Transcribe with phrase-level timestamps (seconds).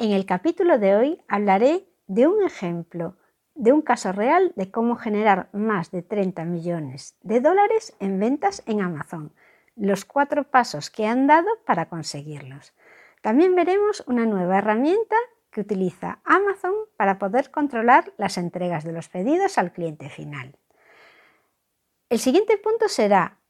[0.00, 3.16] En el capítulo de hoy hablaré de un ejemplo,
[3.56, 8.62] de un caso real de cómo generar más de 30 millones de dólares en ventas
[8.66, 9.32] en Amazon,
[9.74, 12.74] los cuatro pasos que han dado para conseguirlos.
[13.22, 15.16] También veremos una nueva herramienta
[15.50, 20.54] que utiliza Amazon para poder controlar las entregas de los pedidos al cliente final.
[22.08, 23.40] El siguiente punto será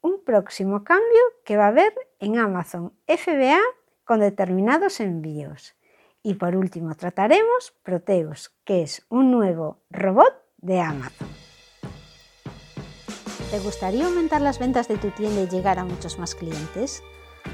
[0.00, 3.58] un próximo cambio que va a haber en Amazon FBA
[4.04, 5.74] con determinados envíos.
[6.22, 11.28] Y por último trataremos Proteus, que es un nuevo robot de Amazon.
[13.50, 17.02] ¿Te gustaría aumentar las ventas de tu tienda y llegar a muchos más clientes?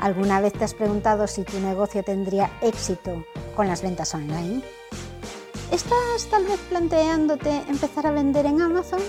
[0.01, 3.25] ¿Alguna vez te has preguntado si tu negocio tendría éxito
[3.55, 4.63] con las ventas online?
[5.71, 9.01] ¿Estás tal vez planteándote empezar a vender en Amazon?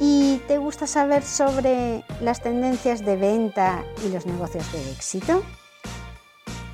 [0.00, 5.42] ¿Y te gusta saber sobre las tendencias de venta y los negocios de éxito?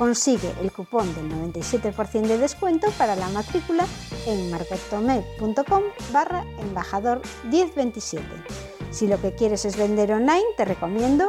[0.00, 3.84] Consigue el cupón del 97% de descuento para la matrícula
[4.26, 7.20] en marketome.com barra embajador
[7.50, 8.24] 1027.
[8.90, 11.28] Si lo que quieres es vender online, te recomiendo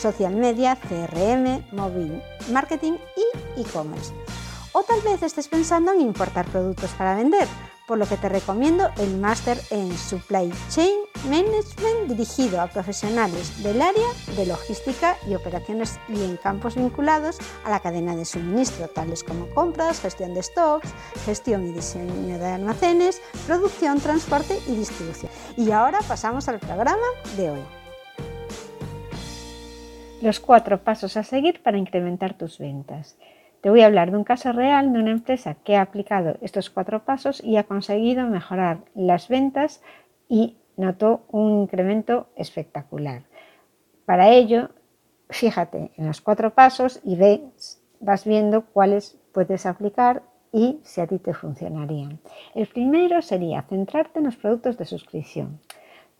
[0.00, 4.12] social media, CRM, móvil, marketing y e-commerce.
[4.72, 7.48] O tal vez estés pensando en importar productos para vender
[7.86, 10.98] por lo que te recomiendo el máster en Supply Chain
[11.28, 17.70] Management dirigido a profesionales del área de logística y operaciones y en campos vinculados a
[17.70, 20.90] la cadena de suministro, tales como compras, gestión de stocks,
[21.24, 25.30] gestión y diseño de almacenes, producción, transporte y distribución.
[25.56, 27.75] Y ahora pasamos al programa de hoy.
[30.22, 33.18] Los cuatro pasos a seguir para incrementar tus ventas.
[33.60, 36.70] Te voy a hablar de un caso real de una empresa que ha aplicado estos
[36.70, 39.82] cuatro pasos y ha conseguido mejorar las ventas
[40.26, 43.24] y notó un incremento espectacular.
[44.06, 44.70] Para ello,
[45.28, 51.06] fíjate en los cuatro pasos y ves, vas viendo cuáles puedes aplicar y si a
[51.06, 52.20] ti te funcionarían.
[52.54, 55.60] El primero sería centrarte en los productos de suscripción.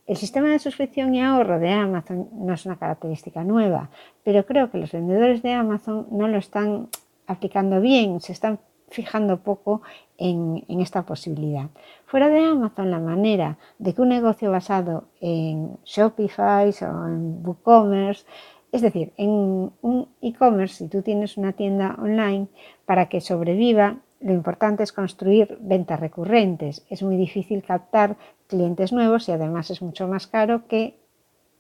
[0.07, 3.91] El sistema de suscripción y ahorro de Amazon no es una característica nueva,
[4.23, 6.89] pero creo que los vendedores de Amazon no lo están
[7.27, 9.83] aplicando bien, se están fijando poco
[10.17, 11.71] en, esta posibilidad.
[12.07, 18.27] Fuera de Amazon, la manera de que un negocio basado en Shopify o en WooCommerce,
[18.71, 22.47] es decir, en un e-commerce, si tú tienes una tienda online,
[22.85, 26.87] para que sobreviva, lo importante es construir ventas recurrentes.
[26.91, 30.99] Es muy difícil captar clientes nuevos y además es mucho más caro que,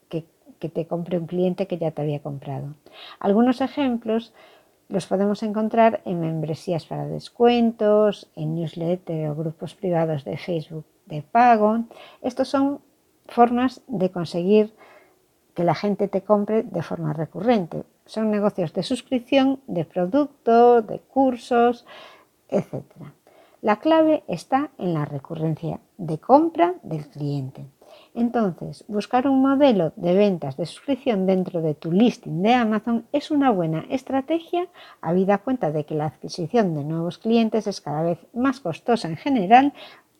[0.08, 2.74] que, te compre un cliente que ya te había comprado.
[3.20, 4.32] Algunos ejemplos
[4.88, 11.22] los podemos encontrar en membresías para descuentos, en newsletter o grupos privados de Facebook de
[11.22, 11.84] pago.
[12.22, 12.80] Estos son
[13.26, 14.74] formas de conseguir
[15.54, 17.84] que la gente te compre de forma recurrente.
[18.04, 21.86] Son negocios de suscripción, de productos, de cursos,
[22.48, 22.84] etc.
[23.62, 27.66] La clave está en la recurrencia de compra del cliente.
[28.14, 33.30] Entonces, buscar un modelo de ventas de suscripción dentro de tu listing de Amazon es
[33.30, 34.68] una buena estrategia,
[35.00, 39.16] habida cuenta de que la adquisición de nuevos clientes es cada vez más costosa en
[39.16, 39.72] general.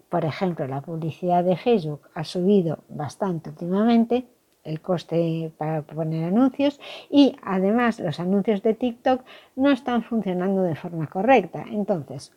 [0.08, 4.26] Por ejemplo, la publicidad de Facebook ha subido bastante últimamente,
[4.62, 9.23] el coste para poner anuncios y además los anuncios de TikTok
[9.55, 11.64] no están funcionando de forma correcta.
[11.70, 12.32] Entonces,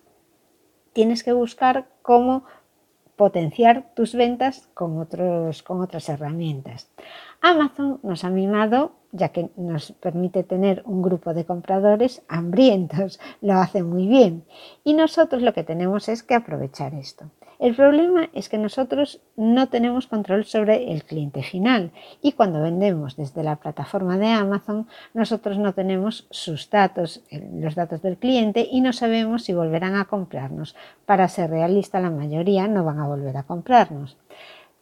[0.94, 2.44] tienes que buscar cómo
[3.20, 6.90] potenciar tus ventas con, otros, con otras herramientas.
[7.42, 13.56] Amazon nos ha mimado ya que nos permite tener un grupo de compradores hambrientos, lo
[13.56, 14.46] hace muy bien.
[14.86, 17.26] Y nosotros lo que tenemos es que aprovechar esto.
[17.60, 21.92] El problema es que nosotros no tenemos control sobre el cliente final
[22.22, 27.22] y cuando vendemos desde la plataforma de Amazon, nosotros no tenemos sus datos,
[27.54, 30.74] los datos del cliente y no sabemos si volverán a comprarnos.
[31.06, 34.16] Para ser realista, la mayoría no van a volver a comprarnos.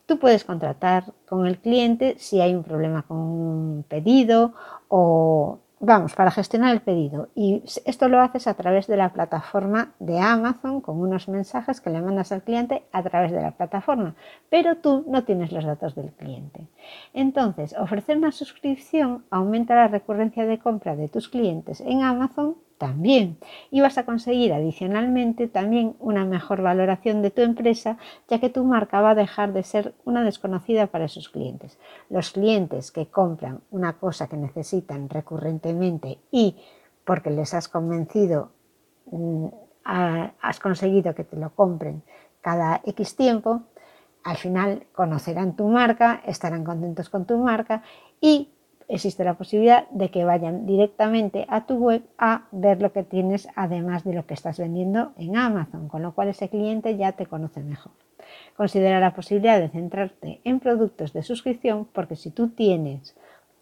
[0.06, 4.54] Tú puedes contratar con el cliente si hay un problema con un pedido
[4.88, 7.30] o vamos, para gestionar el pedido.
[7.36, 11.90] Y esto lo haces a través de la plataforma de Amazon con unos mensajes que
[11.90, 14.16] le mandas al cliente a través de la plataforma,
[14.50, 16.68] pero tú no tienes los datos del cliente.
[17.14, 23.38] Entonces, ofrecer una suscripción aumenta la recurrencia de compra de tus clientes en Amazon también.
[23.72, 27.98] Y vas a conseguir adicionalmente también una mejor valoración de tu empresa,
[28.28, 31.78] ya que tu marca va a dejar de ser una desconocida para esos clientes.
[32.10, 36.56] Los clientes que compran una cosa que necesitan recurrentemente y
[37.06, 38.52] porque les has convencido,
[39.12, 39.48] mm,
[39.84, 42.04] has conseguido que te lo compren
[42.42, 43.62] cada X tiempo,
[44.24, 47.84] al final conocerán tu marca, estarán contentos con tu marca
[48.20, 48.50] y
[48.88, 53.48] existe la posibilidad de que vayan directamente a tu web a ver lo que tienes
[53.56, 57.26] además de lo que estás vendiendo en Amazon, con lo cual ese cliente ya te
[57.26, 57.92] conoce mejor.
[58.56, 63.16] Considera la posibilidad de centrarte en productos de suscripción porque si tú tienes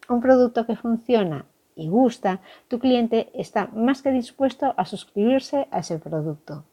[0.09, 1.45] un producto que funciona
[1.75, 6.63] y gusta, tu cliente está más que dispuesto a suscribirse a ese producto.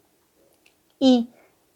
[0.99, 1.31] Y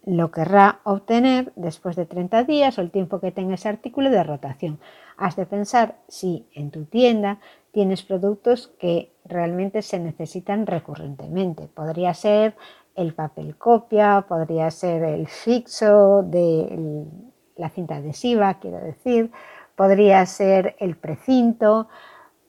[0.04, 4.22] lo querrá obtener después de 30 días o el tiempo que tenga ese artículo de
[4.22, 4.78] rotación.
[5.16, 7.38] Has de pensar si en tu tienda
[7.72, 11.68] tienes productos que realmente se necesitan recurrentemente.
[11.68, 12.54] Podría ser
[12.94, 17.06] el papel copia, podría ser el fixo de
[17.56, 19.30] la cinta adhesiva, quiero decir,
[19.74, 21.88] podría ser el precinto.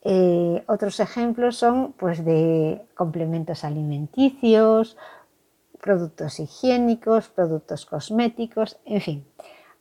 [0.03, 4.97] Eh, otros ejemplos son pues, de complementos alimenticios,
[5.81, 9.25] productos higiénicos, productos cosméticos, en fin.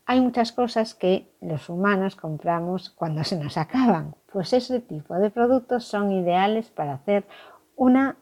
[0.08, 4.14] Hay muchas cosas que los humanos compramos cuando se nos acaban.
[4.32, 7.26] Pues ese tipo de productos son ideales para hacer
[7.74, 8.16] una,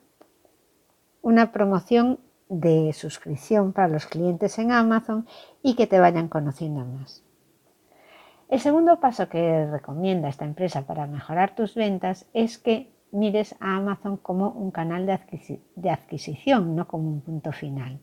[1.21, 5.27] una promoción de suscripción para los clientes en Amazon
[5.63, 7.23] y que te vayan conociendo más.
[8.49, 13.77] El segundo paso que recomienda esta empresa para mejorar tus ventas es que mires a
[13.77, 18.01] Amazon como un canal de, adquisición, no como un punto final.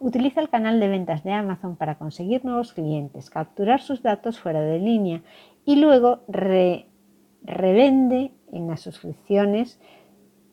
[0.00, 4.60] Utiliza el canal de ventas de Amazon para conseguir nuevos clientes, capturar sus datos fuera
[4.60, 5.22] de línea
[5.64, 9.80] y luego revende en las suscripciones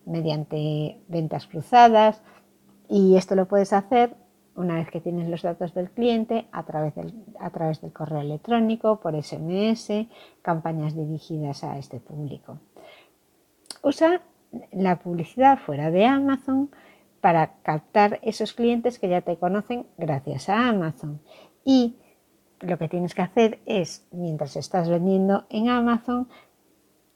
[0.05, 2.21] mediante ventas cruzadas
[2.89, 4.15] y esto lo puedes hacer
[4.55, 10.07] una vez que tienes los datos del cliente a través del, correo electrónico, por SMS,
[10.41, 12.59] campañas dirigidas a este público.
[13.83, 14.21] Usa
[14.71, 16.69] la publicidad fuera de Amazon
[17.25, 21.21] para captar esos clientes que ya te conocen gracias a Amazon.
[21.63, 21.95] Y
[22.59, 26.27] lo que tienes que hacer es, mientras estás vendiendo en Amazon,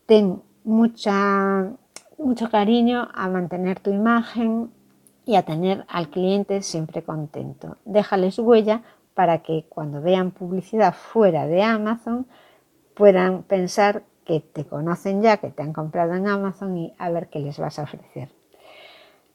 [0.08, 1.74] ten mucha,
[2.18, 4.72] mucho cariño a mantener tu imagen
[5.28, 7.78] y a tener al cliente siempre contento.
[7.86, 8.82] Déjales huella
[9.14, 12.26] para que cuando vean publicidad fuera de Amazon
[12.96, 17.30] puedan pensar que te conocen ya, que te han comprado en Amazon y a ver
[17.30, 18.39] qué les vas a ofrecer.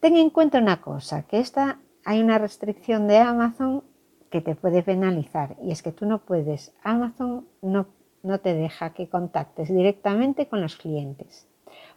[0.05, 3.85] Ten en cuenta una cosa, que esta hay una restricción de Amazon
[4.31, 7.87] que te puede penalizar y es que tú no puedes, Amazon no,
[8.23, 11.49] no te deja que contactes directamente con los clientes.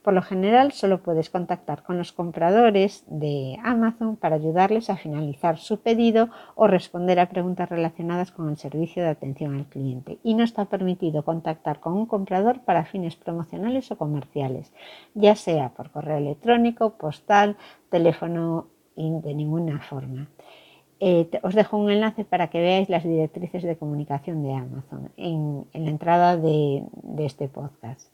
[0.07, 5.57] Por lo general solo puedes contactar con los compradores de Amazon para ayudarles a finalizar
[5.57, 10.17] su pedido o responder a preguntas relacionadas con el servicio de atención al cliente.
[10.23, 14.71] Y no está permitido contactar con un comprador para fines promocionales o comerciales,
[15.13, 17.57] ya sea por correo electrónico, postal,
[17.89, 20.29] teléfono de ninguna forma.
[21.01, 25.65] Eh, os dejo un enlace para que veáis las directrices de comunicación de Amazon en,
[25.73, 26.85] la entrada de
[27.19, 28.09] este podcast.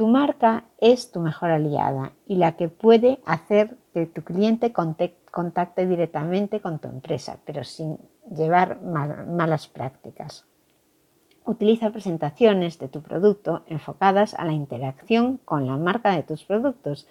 [0.00, 5.86] Tu marca es tu mejor aliada y la que puede hacer que tu cliente contacte
[5.86, 7.98] directamente con tu empresa, pero sin
[8.34, 10.46] llevar malas prácticas.
[11.44, 17.06] Utiliza presentaciones de tu producto enfocadas a la interacción con la marca de tus productos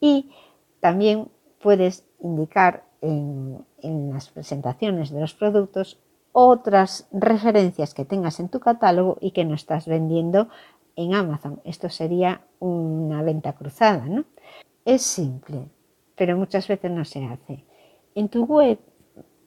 [0.00, 0.32] y
[0.80, 1.28] también
[1.60, 3.64] puedes indicar en,
[4.12, 6.00] las presentaciones de los productos
[6.32, 10.48] otras referencias que tengas en tu catálogo y que no estás vendiendo
[10.96, 11.60] en Amazon.
[11.64, 14.24] Esto sería una venta cruzada, ¿no?
[14.84, 15.68] Es simple,
[16.16, 17.64] pero muchas veces no se hace.
[18.14, 18.78] En tu web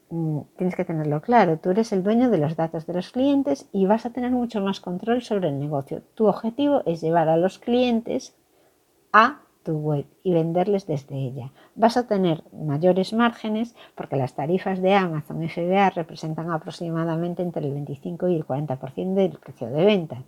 [0.09, 3.67] mm, tienes que tenerlo claro, tú eres el dueño de los datos de los clientes
[3.71, 6.01] y vas a tener mucho más control sobre el negocio.
[6.15, 8.35] Tu objetivo es llevar a los clientes
[9.13, 11.51] a tu web y venderles desde ella.
[11.75, 17.73] Vas a tener mayores márgenes porque las tarifas de Amazon FBA representan aproximadamente entre el
[17.73, 20.23] 25 y el 40% del precio de venta.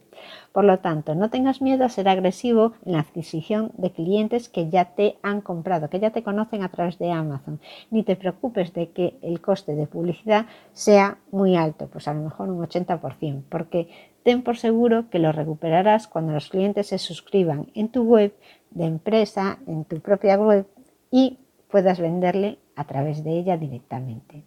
[0.51, 4.70] Por lo tanto, no tengas miedo a ser agresivo en la adquisición de clientes que
[4.70, 7.62] ya te han comprado, que ya te conocen a través de Amazon.
[7.91, 12.24] Ni te preocupes de que el coste de publicidad sea muy alto, pues a lo
[12.24, 13.88] mejor un 80%, porque
[14.24, 18.34] ten por seguro que lo recuperarás cuando los clientes se suscriban en tu web
[18.77, 20.65] de empresa en tu propia web
[21.12, 24.43] y puedas venderle a través de ella directamente.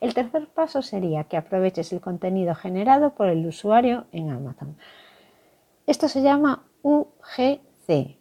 [0.00, 4.76] El tercer paso sería que aproveches el contenido generado por el usuario en Amazon.
[5.86, 8.16] Esto se llama UGC,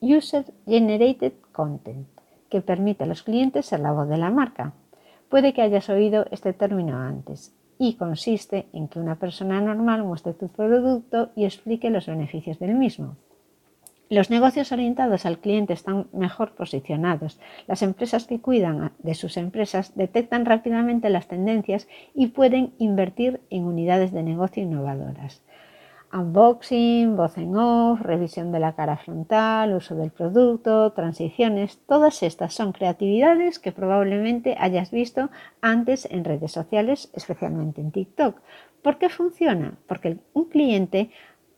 [0.00, 2.06] User Generated Content,
[2.48, 4.72] que permite a los clientes ser la voz de la marca.
[5.28, 10.34] Puede que hayas oído este término antes y consiste en que una persona normal muestre
[10.34, 13.16] tu producto y explique los beneficios del mismo.
[14.12, 17.40] Los negocios orientados al cliente están mejor posicionados.
[17.66, 23.64] Las empresas que cuidan de sus empresas detectan rápidamente las tendencias y pueden invertir en
[23.64, 25.42] unidades de negocio innovadoras.
[26.12, 32.52] Unboxing, voz en off, revisión de la cara frontal, uso del producto, transiciones, todas estas
[32.52, 35.30] son creatividades que probablemente hayas visto
[35.62, 38.36] antes en redes sociales, especialmente en TikTok.
[38.82, 39.78] ¿Por qué funciona?
[39.86, 41.10] Porque un cliente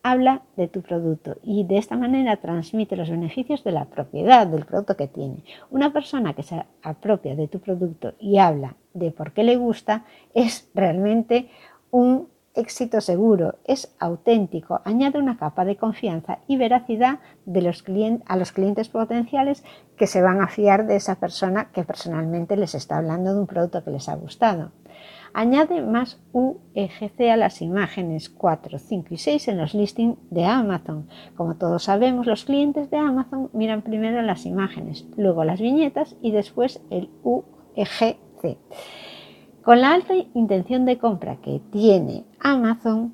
[0.04, 4.66] habla de tu producto y de esta manera transmite los beneficios de la propiedad del
[4.66, 5.42] producto que tiene.
[5.70, 10.04] Una persona que se apropia de tu producto y habla de por qué le gusta
[10.34, 11.49] es realmente
[11.90, 17.82] un éxito seguro, es auténtico, añade una capa de confianza y veracidad de los
[18.26, 19.64] a los clientes potenciales
[19.96, 23.46] que se van a fiar de esa persona que personalmente les está hablando de un
[23.46, 24.70] producto que les ha gustado.
[25.36, 31.08] Añade más UEGC a las imágenes 4, 5 y 6 en los listings de Amazon.
[31.36, 36.30] Como todos sabemos, los clientes de Amazon miran primero las imágenes, luego las viñetas y
[36.30, 38.58] después el UEGC.
[39.64, 43.12] Con la alta intención de compra que tiene Amazon,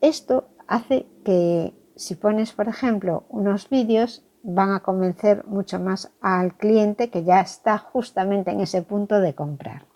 [0.00, 6.56] esto hace que si pones, por ejemplo, unos vídeos, van a convencer mucho más al
[6.56, 9.91] cliente que ya está justamente en ese punto de comprar.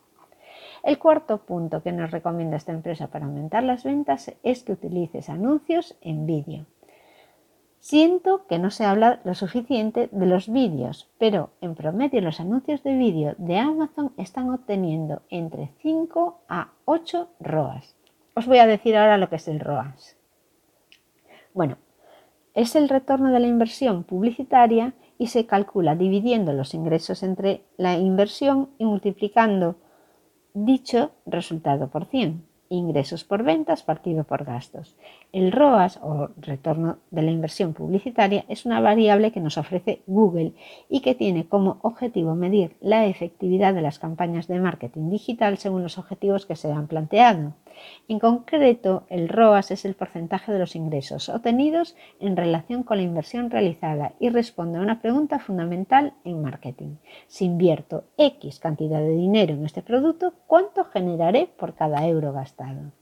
[0.86, 5.28] El cuarto punto que nos recomienda esta empresa para aumentar las ventas es que utilices
[5.28, 6.64] anuncios en vídeo.
[7.80, 12.84] Siento que no se habla lo suficiente de los vídeos, pero en promedio los anuncios
[12.84, 17.96] de vídeo de Amazon están obteniendo entre 5 a 8 ROAS.
[18.36, 20.16] Os voy a decir ahora lo que es el ROAS.
[21.52, 21.78] Bueno,
[22.54, 27.98] es el retorno de la inversión publicitaria y se calcula dividiendo los ingresos entre la
[27.98, 29.74] inversión y multiplicando
[30.64, 34.96] dicho resultado por 100, ingresos por ventas partido por gastos.
[35.32, 40.54] El ROAS o retorno de la inversión publicitaria es una variable que nos ofrece Google
[40.88, 45.82] y que tiene como objetivo medir la efectividad de las campañas de marketing digital según
[45.82, 47.52] los objetivos que se han planteado.
[48.08, 53.02] En concreto, el ROAS es el porcentaje de los ingresos obtenidos en relación con la
[53.02, 56.96] inversión realizada y responde a una pregunta fundamental en marketing.
[57.26, 62.92] Si invierto X cantidad de dinero en este producto, ¿cuánto generaré por cada euro gastado?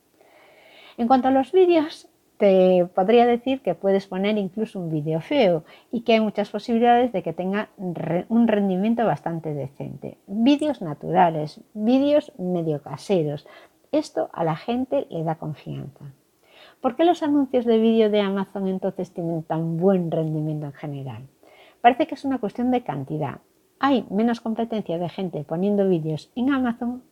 [0.96, 5.64] En cuanto a los vídeos, te podría decir que puedes poner incluso un vídeo feo
[5.92, 10.18] y que hay muchas posibilidades de que tenga un rendimiento bastante decente.
[10.26, 13.46] Vídeos naturales, vídeos medio caseros,
[13.98, 16.04] esto a la gente le da confianza.
[16.80, 21.22] ¿Por qué los anuncios de vídeo de Amazon entonces tienen tan buen rendimiento en general?
[21.80, 23.40] Parece que es una cuestión de cantidad.
[23.78, 27.02] Hay menos competencia de gente poniendo vídeos en Amazon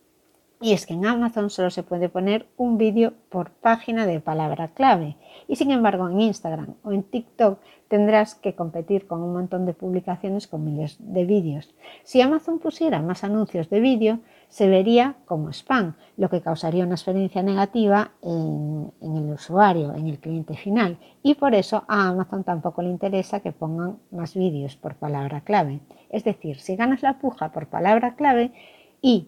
[0.63, 4.69] y es que en Amazon solo se puede poner un vídeo por página de palabra
[4.69, 5.17] clave.
[5.49, 9.73] Y sin embargo en Instagram o en TikTok tendrás que competir con un montón de
[9.73, 11.75] publicaciones con miles de vídeos.
[12.03, 16.95] Si Amazon pusiera más anuncios de vídeo, se vería como spam, lo que causaría una
[16.95, 20.97] experiencia negativa en, en, el usuario, en el cliente final.
[21.23, 25.81] Y por eso a Amazon tampoco le interesa que pongan más vídeos por palabra clave.
[26.09, 28.53] Es decir, si ganas la puja por palabra clave
[29.01, 29.27] y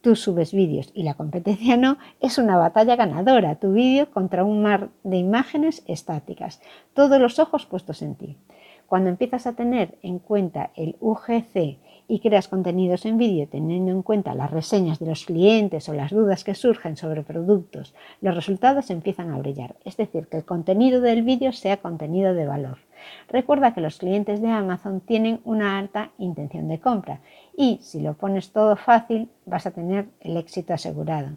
[0.00, 4.62] tú subes vídeos y la competencia no, es una batalla ganadora, tu vídeo contra un
[4.62, 6.60] mar de imágenes estáticas,
[6.94, 8.36] todos los ojos puestos en ti.
[8.86, 14.02] Cuando empiezas a tener en cuenta el UGC y creas contenidos en vídeo teniendo en
[14.02, 18.90] cuenta las reseñas de los clientes o las dudas que surgen sobre productos, los resultados
[18.90, 19.76] empiezan a brillar.
[19.84, 22.78] Es decir, que el contenido del vídeo sea contenido de valor.
[23.28, 27.20] Recuerda que los clientes de Amazon tienen una alta intención de compra
[27.54, 31.28] y si lo pones todo fácil vas a tener el éxito asegurado.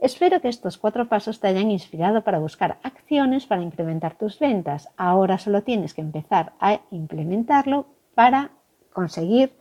[0.00, 4.90] Espero que estos cuatro pasos te hayan inspirado para buscar acciones para incrementar tus ventas.
[4.96, 8.52] Ahora solo tienes que empezar a implementarlo para
[8.92, 9.52] conseguir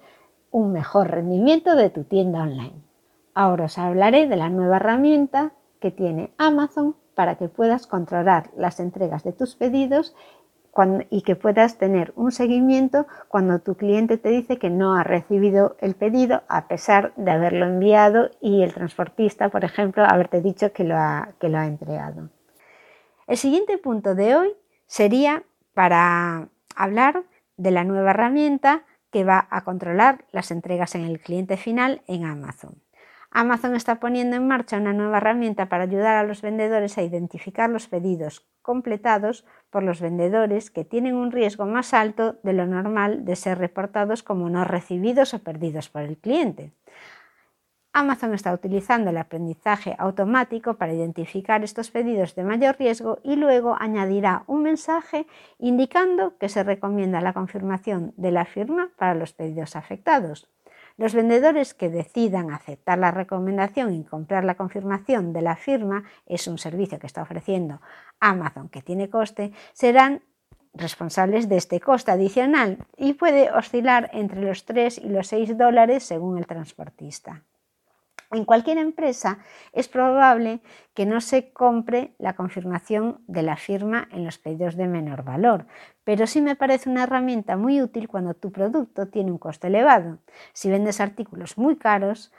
[0.51, 2.81] un mejor rendimiento de tu tienda online.
[3.33, 8.79] Ahora os hablaré de la nueva herramienta que tiene Amazon para que puedas controlar las
[8.79, 10.15] entregas de tus pedidos
[11.09, 15.75] y que puedas tener un seguimiento cuando tu cliente te dice que no ha recibido
[15.79, 20.83] el pedido a pesar de haberlo enviado y el transportista, por ejemplo, haberte dicho que
[20.83, 22.29] lo ha, que lo ha entregado.
[23.25, 24.53] El siguiente punto de hoy
[24.85, 27.23] sería para hablar
[27.57, 32.25] de la nueva herramienta que va a controlar las entregas en el cliente final en
[32.25, 32.81] Amazon.
[33.31, 37.69] Amazon está poniendo en marcha una nueva herramienta para ayudar a los vendedores a identificar
[37.69, 43.25] los pedidos completados por los vendedores que tienen un riesgo más alto de lo normal
[43.25, 46.73] de ser reportados como no recibidos o perdidos por el cliente.
[47.99, 53.75] Amazon está utilizando el aprendizaje automático para identificar estos pedidos de mayor riesgo y luego
[53.79, 55.25] añadirá un mensaje
[55.57, 60.47] indicando que se recomienda la confirmación de la firma para los pedidos afectados.
[60.95, 66.47] Los vendedores que decidan aceptar la recomendación y comprar la confirmación de la firma, es
[66.47, 67.81] un servicio que está ofreciendo
[68.19, 70.21] Amazon que tiene coste, serán
[70.75, 76.03] responsables de este coste adicional y puede oscilar entre los 3 y los 6 dólares
[76.03, 77.41] según el transportista.
[78.31, 79.39] En cualquier empresa
[79.71, 80.59] es probable
[80.93, 85.65] que no se compre la confirmación de la firma en los pedidos de menor valor,
[86.03, 90.17] pero sí me parece una herramienta muy útil cuando tu producto tiene un coste elevado.
[90.51, 92.33] Si vendes artículos muy caros,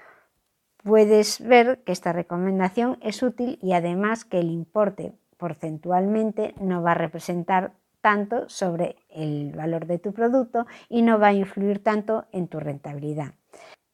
[0.82, 6.92] puedes ver que esta recomendación es útil y además que el importe porcentualmente no va
[6.92, 12.26] a representar tanto sobre el valor de tu producto y no va a influir tanto
[12.32, 13.32] en tu rentabilidad.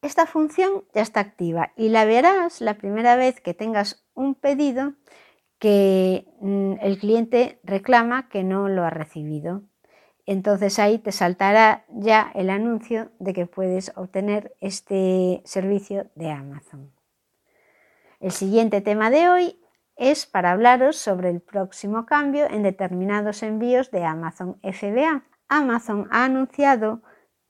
[0.04, 4.92] Esta función ya está activa y la verás la primera vez que tengas un pedido
[5.58, 9.62] que mm, el cliente reclama que no lo ha recibido.
[10.26, 16.92] Entonces ahí te saltará ya el anuncio de que puedes obtener este servicio de Amazon.
[18.20, 19.58] El siguiente tema de hoy
[19.96, 25.24] es para hablaros sobre el próximo cambio en determinados envíos de Amazon FBA.
[25.48, 27.00] Amazon ha anunciado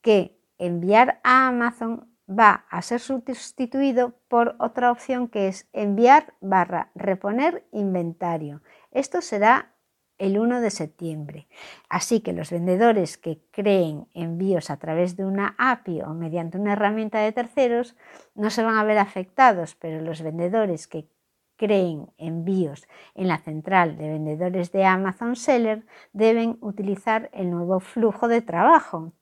[0.02, 6.90] que enviar a Amazon va a ser sustituido por otra opción que es enviar barra
[6.94, 8.62] reponer inventario.
[8.90, 9.74] Esto será
[10.18, 11.48] el 1 de septiembre.
[11.88, 16.72] Así que los vendedores que creen envíos a través de una API o mediante una
[16.72, 17.96] herramienta de terceros
[18.34, 21.08] no se van a ver afectados, pero los vendedores que
[21.56, 28.28] creen envíos en la central de vendedores de Amazon Seller deben utilizar el nuevo flujo
[28.28, 29.12] de trabajo.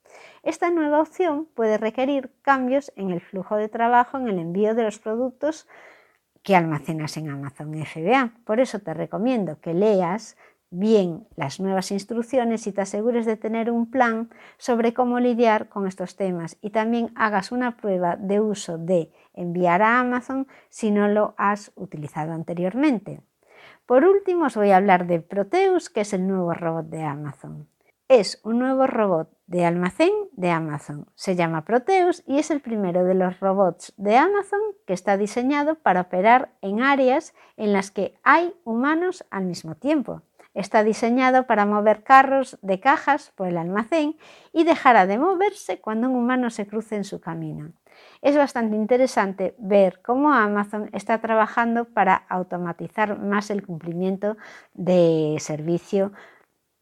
[0.43, 4.83] Esta nueva opción puede requerir cambios en el flujo de trabajo en el envío de
[4.83, 5.69] los productos
[6.43, 8.33] que almacenas en Amazon FBA.
[8.43, 10.35] Por eso te recomiendo que leas
[10.69, 15.87] bien las nuevas instrucciones y te asegures de tener un plan sobre cómo lidiar con
[15.87, 21.07] estos temas y también hagas una prueba de uso de enviar a Amazon si no
[21.07, 23.21] lo has utilizado anteriormente.
[23.85, 27.69] Por último os voy a hablar de Proteus, que es el nuevo robot de Amazon.
[28.09, 31.07] Es un nuevo robot de almacén de Amazon.
[31.15, 35.75] Se llama Proteus y es el primero de los robots de Amazon que está diseñado
[35.75, 40.21] para operar en áreas en las que hay humanos al mismo tiempo.
[40.53, 44.17] Está diseñado para mover carros de cajas por el almacén
[44.51, 47.71] y dejará de moverse cuando un humano se cruce en su camino.
[48.21, 54.37] Es bastante interesante ver cómo Amazon está trabajando para automatizar más el cumplimiento
[54.73, 56.11] de servicio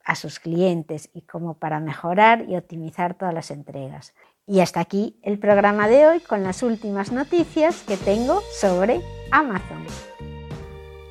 [0.05, 4.13] a sus clientes y como para mejorar y optimizar todas las entregas.
[4.47, 9.85] Y hasta aquí el programa de hoy con las últimas noticias que tengo sobre Amazon.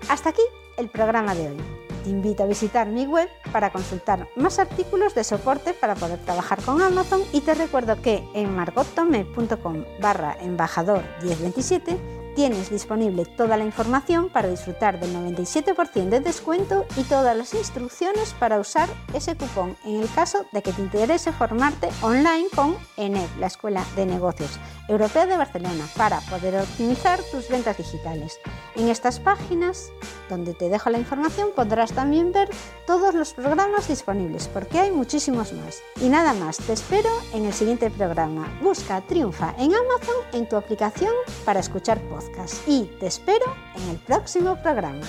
[0.09, 0.43] Hasta aquí
[0.77, 1.57] el programa de hoy.
[2.05, 6.61] Te invito a visitar mi web para consultar más artículos de soporte para poder trabajar
[6.63, 13.67] con Amazon y te recuerdo que en margottome.com barra embajador 1027 tienes disponible toda la
[13.67, 19.77] información para disfrutar del 97% de descuento y todas las instrucciones para usar ese cupón
[19.85, 24.59] en el caso de que te interese formarte online con ENED, la Escuela de Negocios
[24.89, 28.41] Europea de Barcelona, para poder optimizar tus ventas digitales.
[28.75, 29.93] En estas páginas,
[30.31, 32.49] donde te dejo la información, podrás también ver
[32.87, 35.83] todos los programas disponibles, porque hay muchísimos más.
[36.01, 38.49] Y nada más, te espero en el siguiente programa.
[38.63, 41.13] Busca Triunfa en Amazon en tu aplicación
[41.45, 42.01] para escuchar
[42.67, 43.45] y te espero
[43.77, 45.07] en el próximo programa.